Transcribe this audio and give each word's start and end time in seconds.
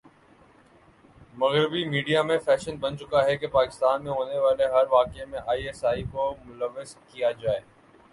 مغربی 1.33 1.83
میڈیا 1.89 2.21
میں 2.23 2.37
فیشن 2.37 2.77
بن 2.77 2.97
چکا 2.97 3.23
ہے 3.25 3.35
کہ 3.37 3.47
پاکستان 3.47 4.03
میں 4.03 4.11
ہونے 4.11 4.39
والےہر 4.39 4.85
واقعہ 4.91 5.25
میں 5.25 5.39
آئی 5.47 5.67
ایس 5.67 5.83
آئی 5.85 6.03
کو 6.03 6.33
ملوث 6.45 6.95
کیا 7.07 7.31
جاۓ 7.31 7.59